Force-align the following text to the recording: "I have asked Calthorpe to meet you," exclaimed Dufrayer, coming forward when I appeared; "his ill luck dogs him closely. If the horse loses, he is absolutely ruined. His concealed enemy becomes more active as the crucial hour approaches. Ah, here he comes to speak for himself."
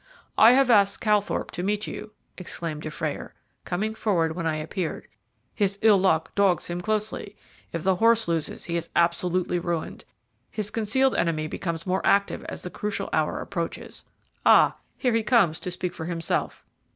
"I 0.35 0.53
have 0.53 0.71
asked 0.71 0.99
Calthorpe 0.99 1.51
to 1.51 1.61
meet 1.61 1.85
you," 1.85 2.11
exclaimed 2.35 2.81
Dufrayer, 2.81 3.35
coming 3.65 3.93
forward 3.93 4.35
when 4.35 4.47
I 4.47 4.55
appeared; 4.55 5.07
"his 5.53 5.77
ill 5.83 5.99
luck 5.99 6.33
dogs 6.33 6.65
him 6.65 6.81
closely. 6.81 7.35
If 7.71 7.83
the 7.83 7.97
horse 7.97 8.27
loses, 8.27 8.63
he 8.65 8.77
is 8.77 8.89
absolutely 8.95 9.59
ruined. 9.59 10.05
His 10.49 10.71
concealed 10.71 11.13
enemy 11.13 11.45
becomes 11.45 11.85
more 11.85 12.01
active 12.03 12.43
as 12.45 12.63
the 12.63 12.71
crucial 12.71 13.09
hour 13.13 13.37
approaches. 13.41 14.03
Ah, 14.43 14.75
here 14.97 15.13
he 15.13 15.21
comes 15.21 15.59
to 15.59 15.69
speak 15.69 15.93
for 15.93 16.05
himself." 16.05 16.65